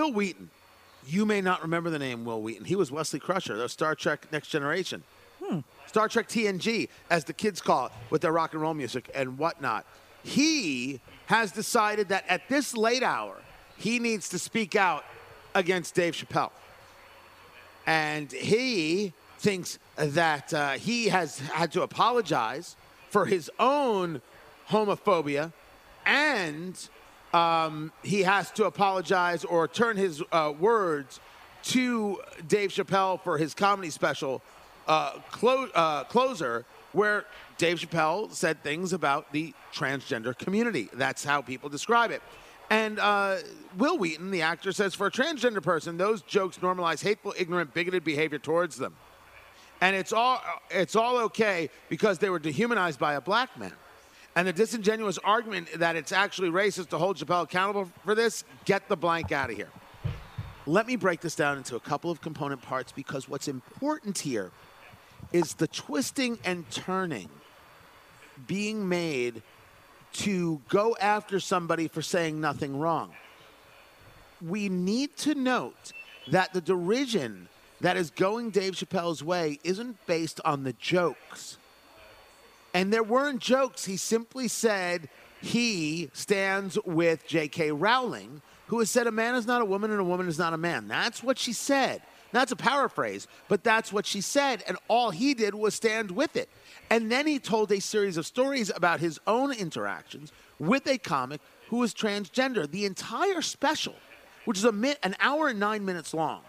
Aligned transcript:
Wil 0.00 0.12
Wheaton. 0.14 0.48
You 1.06 1.26
may 1.26 1.42
not 1.42 1.60
remember 1.60 1.90
the 1.90 1.98
name 1.98 2.24
Wil 2.24 2.40
Wheaton. 2.40 2.64
He 2.64 2.74
was 2.74 2.90
Wesley 2.90 3.20
Crusher, 3.20 3.58
the 3.58 3.68
Star 3.68 3.94
Trek 3.94 4.26
Next 4.32 4.48
Generation. 4.48 5.02
Star 5.86 6.08
Trek 6.08 6.26
TNG, 6.26 6.88
as 7.10 7.24
the 7.24 7.34
kids 7.34 7.60
call 7.60 7.86
it, 7.86 7.92
with 8.08 8.22
their 8.22 8.32
rock 8.32 8.54
and 8.54 8.62
roll 8.62 8.72
music 8.72 9.10
and 9.14 9.36
whatnot. 9.36 9.84
He 10.22 11.00
has 11.26 11.52
decided 11.52 12.08
that 12.08 12.24
at 12.28 12.48
this 12.48 12.74
late 12.74 13.02
hour, 13.02 13.42
he 13.76 13.98
needs 13.98 14.30
to 14.30 14.38
speak 14.38 14.74
out 14.74 15.04
against 15.54 15.94
Dave 15.94 16.14
Chappelle. 16.14 16.52
And 17.86 18.32
he 18.32 19.12
thinks 19.38 19.78
that 19.96 20.54
uh, 20.54 20.70
he 20.72 21.08
has 21.08 21.40
had 21.40 21.72
to 21.72 21.82
apologize 21.82 22.74
for 23.10 23.26
his 23.26 23.50
own 23.58 24.22
homophobia 24.70 25.52
and 26.06 26.88
um, 27.32 27.92
he 28.02 28.22
has 28.22 28.50
to 28.52 28.64
apologize 28.64 29.44
or 29.44 29.68
turn 29.68 29.96
his 29.96 30.22
uh, 30.32 30.52
words 30.58 31.20
to 31.62 32.20
Dave 32.48 32.70
Chappelle 32.70 33.20
for 33.20 33.38
his 33.38 33.54
comedy 33.54 33.90
special 33.90 34.42
uh, 34.88 35.12
clo- 35.30 35.68
uh, 35.74 36.04
closer, 36.04 36.64
where 36.92 37.24
Dave 37.58 37.78
Chappelle 37.78 38.32
said 38.32 38.62
things 38.62 38.92
about 38.92 39.32
the 39.32 39.54
transgender 39.72 40.36
community. 40.36 40.88
That's 40.92 41.22
how 41.24 41.42
people 41.42 41.68
describe 41.68 42.10
it. 42.10 42.22
And 42.70 42.98
uh, 42.98 43.38
Wil 43.76 43.98
Wheaton, 43.98 44.30
the 44.30 44.42
actor, 44.42 44.72
says 44.72 44.94
for 44.94 45.08
a 45.08 45.10
transgender 45.10 45.62
person, 45.62 45.96
those 45.96 46.22
jokes 46.22 46.58
normalize 46.58 47.02
hateful, 47.02 47.34
ignorant, 47.36 47.74
bigoted 47.74 48.04
behavior 48.04 48.38
towards 48.38 48.76
them. 48.76 48.96
And 49.80 49.96
it's 49.96 50.12
all, 50.12 50.42
it's 50.70 50.94
all 50.94 51.18
okay 51.18 51.70
because 51.88 52.18
they 52.18 52.30
were 52.30 52.38
dehumanized 52.38 52.98
by 52.98 53.14
a 53.14 53.20
black 53.20 53.58
man. 53.58 53.72
And 54.36 54.46
the 54.46 54.52
disingenuous 54.52 55.18
argument 55.18 55.68
that 55.76 55.96
it's 55.96 56.12
actually 56.12 56.50
racist 56.50 56.88
to 56.90 56.98
hold 56.98 57.16
Chappelle 57.16 57.42
accountable 57.42 57.90
for 58.04 58.14
this, 58.14 58.44
get 58.64 58.88
the 58.88 58.96
blank 58.96 59.32
out 59.32 59.50
of 59.50 59.56
here. 59.56 59.70
Let 60.66 60.86
me 60.86 60.96
break 60.96 61.20
this 61.20 61.34
down 61.34 61.56
into 61.56 61.76
a 61.76 61.80
couple 61.80 62.10
of 62.10 62.20
component 62.20 62.62
parts 62.62 62.92
because 62.92 63.28
what's 63.28 63.48
important 63.48 64.18
here 64.18 64.50
is 65.32 65.54
the 65.54 65.66
twisting 65.66 66.38
and 66.44 66.68
turning 66.70 67.28
being 68.46 68.88
made 68.88 69.42
to 70.12 70.60
go 70.68 70.96
after 71.00 71.40
somebody 71.40 71.88
for 71.88 72.02
saying 72.02 72.40
nothing 72.40 72.78
wrong. 72.78 73.12
We 74.40 74.68
need 74.68 75.16
to 75.18 75.34
note 75.34 75.92
that 76.30 76.52
the 76.52 76.60
derision 76.60 77.48
that 77.80 77.96
is 77.96 78.10
going 78.10 78.50
Dave 78.50 78.74
Chappelle's 78.74 79.22
way 79.22 79.58
isn't 79.64 80.04
based 80.06 80.40
on 80.44 80.64
the 80.64 80.72
jokes. 80.74 81.58
And 82.72 82.92
there 82.92 83.02
weren't 83.02 83.40
jokes. 83.40 83.84
He 83.84 83.96
simply 83.96 84.48
said 84.48 85.08
he 85.40 86.10
stands 86.12 86.78
with 86.84 87.26
J.K. 87.26 87.72
Rowling, 87.72 88.42
who 88.66 88.78
has 88.78 88.90
said 88.90 89.06
a 89.06 89.12
man 89.12 89.34
is 89.34 89.46
not 89.46 89.62
a 89.62 89.64
woman 89.64 89.90
and 89.90 90.00
a 90.00 90.04
woman 90.04 90.28
is 90.28 90.38
not 90.38 90.52
a 90.52 90.58
man. 90.58 90.86
That's 90.86 91.22
what 91.22 91.38
she 91.38 91.52
said. 91.52 92.02
That's 92.32 92.52
a 92.52 92.56
paraphrase, 92.56 93.26
but 93.48 93.64
that's 93.64 93.92
what 93.92 94.06
she 94.06 94.20
said. 94.20 94.62
And 94.68 94.76
all 94.86 95.10
he 95.10 95.34
did 95.34 95.54
was 95.54 95.74
stand 95.74 96.12
with 96.12 96.36
it. 96.36 96.48
And 96.88 97.10
then 97.10 97.26
he 97.26 97.38
told 97.38 97.72
a 97.72 97.80
series 97.80 98.16
of 98.16 98.26
stories 98.26 98.70
about 98.74 99.00
his 99.00 99.18
own 99.26 99.52
interactions 99.52 100.32
with 100.58 100.86
a 100.86 100.98
comic 100.98 101.40
who 101.68 101.78
was 101.78 101.92
transgender. 101.92 102.70
The 102.70 102.84
entire 102.84 103.42
special, 103.42 103.94
which 104.44 104.58
is 104.58 104.64
a 104.64 104.72
mi- 104.72 104.94
an 105.02 105.16
hour 105.18 105.48
and 105.48 105.58
nine 105.58 105.84
minutes 105.84 106.14
long, 106.14 106.42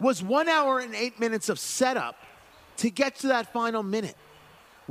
was 0.00 0.22
one 0.22 0.48
hour 0.48 0.78
and 0.78 0.94
eight 0.94 1.20
minutes 1.20 1.48
of 1.48 1.58
setup 1.58 2.16
to 2.78 2.90
get 2.90 3.16
to 3.16 3.28
that 3.28 3.52
final 3.52 3.82
minute 3.82 4.16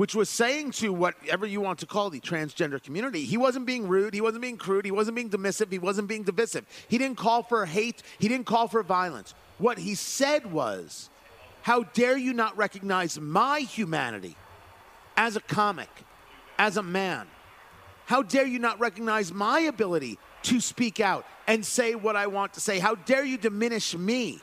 which 0.00 0.14
was 0.14 0.30
saying 0.30 0.70
to 0.70 0.94
whatever 0.94 1.44
you 1.44 1.60
want 1.60 1.78
to 1.78 1.84
call 1.84 2.08
the 2.08 2.20
transgender 2.20 2.82
community, 2.82 3.22
he 3.26 3.36
wasn't 3.36 3.66
being 3.66 3.86
rude, 3.86 4.14
he 4.14 4.22
wasn't 4.22 4.40
being 4.40 4.56
crude, 4.56 4.86
he 4.86 4.90
wasn't 4.90 5.14
being 5.14 5.28
dismissive, 5.28 5.70
he 5.70 5.78
wasn't 5.78 6.08
being 6.08 6.22
divisive. 6.22 6.64
He 6.88 6.96
didn't 6.96 7.18
call 7.18 7.42
for 7.42 7.66
hate, 7.66 8.02
he 8.18 8.26
didn't 8.26 8.46
call 8.46 8.66
for 8.66 8.82
violence. 8.82 9.34
What 9.58 9.76
he 9.76 9.94
said 9.94 10.50
was, 10.50 11.10
How 11.60 11.82
dare 11.82 12.16
you 12.16 12.32
not 12.32 12.56
recognize 12.56 13.20
my 13.20 13.60
humanity 13.60 14.36
as 15.18 15.36
a 15.36 15.40
comic, 15.40 15.90
as 16.58 16.78
a 16.78 16.82
man? 16.82 17.26
How 18.06 18.22
dare 18.22 18.46
you 18.46 18.58
not 18.58 18.80
recognize 18.80 19.34
my 19.34 19.60
ability 19.60 20.18
to 20.44 20.62
speak 20.62 21.00
out 21.00 21.26
and 21.46 21.62
say 21.62 21.94
what 21.94 22.16
I 22.16 22.26
want 22.26 22.54
to 22.54 22.60
say? 22.60 22.78
How 22.78 22.94
dare 22.94 23.26
you 23.26 23.36
diminish 23.36 23.94
me? 23.94 24.40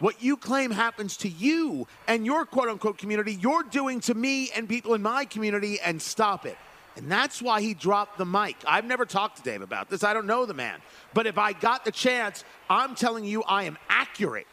What 0.00 0.22
you 0.22 0.36
claim 0.36 0.70
happens 0.70 1.16
to 1.18 1.28
you 1.28 1.86
and 2.08 2.26
your 2.26 2.44
quote 2.44 2.68
unquote 2.68 2.98
community, 2.98 3.34
you're 3.34 3.62
doing 3.62 4.00
to 4.00 4.14
me 4.14 4.50
and 4.54 4.68
people 4.68 4.94
in 4.94 5.02
my 5.02 5.24
community, 5.24 5.78
and 5.80 6.00
stop 6.00 6.46
it. 6.46 6.58
And 6.96 7.10
that's 7.10 7.42
why 7.42 7.60
he 7.60 7.74
dropped 7.74 8.18
the 8.18 8.24
mic. 8.24 8.56
I've 8.66 8.84
never 8.84 9.04
talked 9.04 9.38
to 9.38 9.42
Dave 9.42 9.62
about 9.62 9.90
this. 9.90 10.04
I 10.04 10.14
don't 10.14 10.26
know 10.26 10.46
the 10.46 10.54
man. 10.54 10.80
But 11.12 11.26
if 11.26 11.38
I 11.38 11.52
got 11.52 11.84
the 11.84 11.90
chance, 11.90 12.44
I'm 12.70 12.94
telling 12.94 13.24
you, 13.24 13.42
I 13.44 13.64
am 13.64 13.78
accurate 13.88 14.46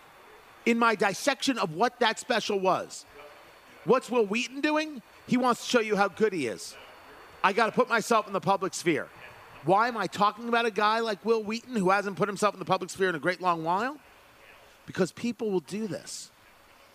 in 0.66 0.80
my 0.80 0.96
dissection 0.96 1.58
of 1.58 1.74
what 1.74 2.00
that 2.00 2.20
special 2.20 2.60
was. 2.60 3.06
What's 3.86 4.10
Wil 4.10 4.26
Wheaton 4.26 4.62
doing? 4.62 5.02
He 5.28 5.38
wants 5.38 5.64
to 5.64 5.70
show 5.70 5.80
you 5.80 5.96
how 5.96 6.08
good 6.08 6.34
he 6.34 6.48
is. 6.48 6.76
I 7.44 7.54
got 7.54 7.68
to 7.68 7.72
put 7.72 7.90
myself 7.90 8.28
in 8.28 8.34
the 8.34 8.42
public 8.42 8.74
sphere. 8.74 9.08
Why 9.64 9.88
am 9.88 9.98
I 9.98 10.08
talking 10.08 10.50
about 10.50 10.66
a 10.66 10.72
guy 10.72 11.00
like 11.00 11.24
Wil 11.26 11.44
Wheaton 11.44 11.76
who 11.76 11.90
hasn't 11.90 12.16
put 12.16 12.28
himself 12.28 12.54
in 12.54 12.60
the 12.60 12.66
public 12.66 12.90
sphere 12.90 13.10
in 13.10 13.16
a 13.16 13.20
great 13.20 13.42
long 13.42 13.64
while? 13.64 13.98
Because 14.92 15.14
people 15.14 15.50
will 15.52 15.62
do 15.62 15.88
this. 15.88 16.32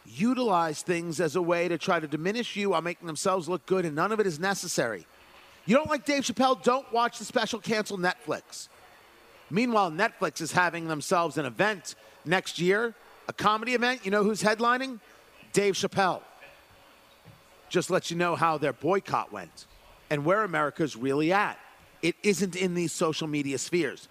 Utilize 0.05 0.83
things 0.83 1.19
as 1.19 1.35
a 1.35 1.41
way 1.41 1.67
to 1.67 1.79
try 1.79 1.99
to 1.99 2.07
diminish 2.07 2.55
you 2.55 2.71
while 2.71 2.83
making 2.83 3.07
themselves 3.07 3.49
look 3.49 3.65
good, 3.65 3.87
and 3.87 3.97
none 3.97 4.13
of 4.13 4.21
it 4.21 4.27
is 4.27 4.39
necessary. 4.39 5.07
You 5.65 5.77
don't 5.77 5.89
like 5.89 6.05
Dave 6.05 6.23
Chappelle? 6.23 6.63
Don't 6.63 6.91
watch 6.93 7.19
the 7.19 7.25
special, 7.25 7.59
cancel 7.59 7.97
Netflix. 7.97 8.69
Meanwhile, 9.51 9.93
Netflix 9.93 10.43
is 10.43 10.53
having 10.53 10.89
themselves 10.89 11.39
an 11.39 11.47
event 11.47 11.95
next 12.27 12.59
year, 12.59 12.95
a 13.29 13.33
comedy 13.33 13.73
event. 13.73 14.05
You 14.05 14.11
know 14.11 14.23
who's 14.23 14.43
headlining? 14.43 15.01
Dave 15.55 15.75
Chappelle. 15.75 16.21
Just 17.71 17.91
let 17.91 18.11
you 18.11 18.17
know 18.19 18.37
how 18.37 18.59
their 18.59 18.75
boycott 18.75 19.33
went 19.33 19.67
and 20.11 20.27
where 20.27 20.45
America's 20.45 20.97
really 20.97 21.33
at. 21.33 21.59
It 22.03 22.15
isn't 22.23 22.57
in 22.57 22.75
these 22.75 22.93
social 22.93 23.27
media 23.27 23.57
spheres. 23.57 24.09